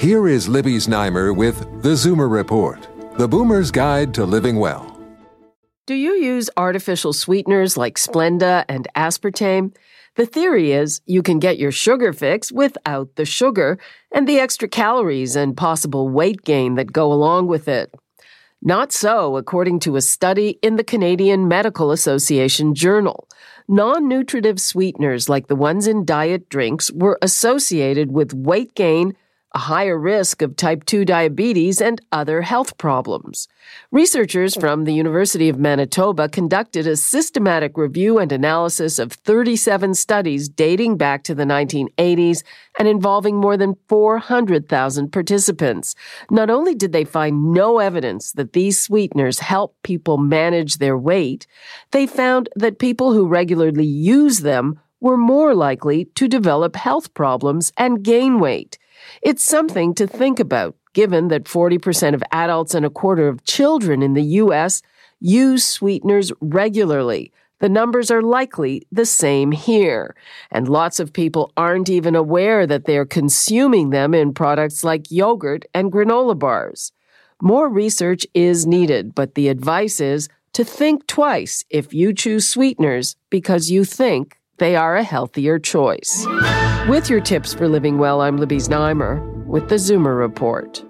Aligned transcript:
Here 0.00 0.28
is 0.28 0.48
Libby 0.48 0.76
Znaimer 0.76 1.36
with 1.36 1.82
The 1.82 1.90
Zoomer 1.90 2.30
Report, 2.30 2.88
the 3.18 3.28
boomer's 3.28 3.70
guide 3.70 4.14
to 4.14 4.24
living 4.24 4.56
well. 4.56 4.98
Do 5.84 5.94
you 5.94 6.12
use 6.12 6.48
artificial 6.56 7.12
sweeteners 7.12 7.76
like 7.76 7.98
Splenda 7.98 8.64
and 8.66 8.88
aspartame? 8.96 9.76
The 10.16 10.24
theory 10.24 10.72
is 10.72 11.02
you 11.04 11.22
can 11.22 11.38
get 11.38 11.58
your 11.58 11.70
sugar 11.70 12.14
fix 12.14 12.50
without 12.50 13.14
the 13.16 13.26
sugar 13.26 13.78
and 14.10 14.26
the 14.26 14.38
extra 14.38 14.68
calories 14.68 15.36
and 15.36 15.54
possible 15.54 16.08
weight 16.08 16.44
gain 16.44 16.76
that 16.76 16.94
go 16.94 17.12
along 17.12 17.48
with 17.48 17.68
it. 17.68 17.94
Not 18.62 18.92
so, 18.92 19.36
according 19.36 19.80
to 19.80 19.96
a 19.96 20.00
study 20.00 20.58
in 20.62 20.76
the 20.76 20.82
Canadian 20.82 21.46
Medical 21.46 21.92
Association 21.92 22.74
Journal. 22.74 23.28
Non 23.68 24.08
nutritive 24.08 24.62
sweeteners 24.62 25.28
like 25.28 25.48
the 25.48 25.54
ones 25.54 25.86
in 25.86 26.06
diet 26.06 26.48
drinks 26.48 26.90
were 26.90 27.18
associated 27.20 28.12
with 28.12 28.32
weight 28.32 28.74
gain 28.74 29.14
a 29.52 29.58
higher 29.58 29.98
risk 29.98 30.42
of 30.42 30.54
type 30.54 30.84
2 30.84 31.04
diabetes 31.04 31.80
and 31.80 32.00
other 32.12 32.42
health 32.42 32.78
problems. 32.78 33.48
Researchers 33.90 34.54
from 34.54 34.84
the 34.84 34.94
University 34.94 35.48
of 35.48 35.58
Manitoba 35.58 36.28
conducted 36.28 36.86
a 36.86 36.96
systematic 36.96 37.76
review 37.76 38.18
and 38.18 38.30
analysis 38.30 38.98
of 38.98 39.12
37 39.12 39.94
studies 39.94 40.48
dating 40.48 40.96
back 40.96 41.24
to 41.24 41.34
the 41.34 41.44
1980s 41.44 42.42
and 42.78 42.86
involving 42.86 43.36
more 43.36 43.56
than 43.56 43.76
400,000 43.88 45.10
participants. 45.10 45.96
Not 46.30 46.48
only 46.48 46.74
did 46.74 46.92
they 46.92 47.04
find 47.04 47.52
no 47.52 47.78
evidence 47.78 48.32
that 48.32 48.52
these 48.52 48.80
sweeteners 48.80 49.40
help 49.40 49.76
people 49.82 50.16
manage 50.16 50.76
their 50.76 50.96
weight, 50.96 51.46
they 51.90 52.06
found 52.06 52.48
that 52.54 52.78
people 52.78 53.12
who 53.12 53.26
regularly 53.26 53.86
use 53.86 54.40
them 54.40 54.78
were 55.00 55.16
more 55.16 55.54
likely 55.54 56.04
to 56.14 56.28
develop 56.28 56.76
health 56.76 57.12
problems 57.14 57.72
and 57.76 58.02
gain 58.02 58.38
weight. 58.38 58.78
It's 59.22 59.44
something 59.44 59.94
to 59.94 60.06
think 60.06 60.40
about, 60.40 60.76
given 60.92 61.28
that 61.28 61.44
40% 61.44 62.14
of 62.14 62.22
adults 62.32 62.74
and 62.74 62.84
a 62.84 62.90
quarter 62.90 63.28
of 63.28 63.44
children 63.44 64.02
in 64.02 64.14
the 64.14 64.22
U.S. 64.22 64.82
use 65.20 65.64
sweeteners 65.64 66.32
regularly. 66.40 67.32
The 67.60 67.68
numbers 67.68 68.10
are 68.10 68.22
likely 68.22 68.86
the 68.90 69.04
same 69.06 69.52
here. 69.52 70.16
And 70.50 70.66
lots 70.66 70.98
of 70.98 71.12
people 71.12 71.52
aren't 71.56 71.90
even 71.90 72.16
aware 72.16 72.66
that 72.66 72.86
they're 72.86 73.04
consuming 73.04 73.90
them 73.90 74.14
in 74.14 74.32
products 74.32 74.82
like 74.82 75.10
yogurt 75.10 75.66
and 75.74 75.92
granola 75.92 76.38
bars. 76.38 76.92
More 77.42 77.68
research 77.68 78.26
is 78.34 78.66
needed, 78.66 79.14
but 79.14 79.34
the 79.34 79.48
advice 79.48 80.00
is 80.00 80.28
to 80.54 80.64
think 80.64 81.06
twice 81.06 81.64
if 81.70 81.94
you 81.94 82.12
choose 82.12 82.46
sweeteners 82.46 83.16
because 83.28 83.70
you 83.70 83.84
think 83.84 84.39
they 84.60 84.76
are 84.76 84.96
a 84.96 85.02
healthier 85.02 85.58
choice. 85.58 86.24
With 86.88 87.10
your 87.10 87.20
tips 87.20 87.52
for 87.52 87.66
living 87.66 87.98
well, 87.98 88.20
I'm 88.20 88.36
Libby 88.36 88.58
Znaimer 88.58 89.44
with 89.46 89.68
the 89.68 89.74
Zoomer 89.76 90.16
Report. 90.16 90.84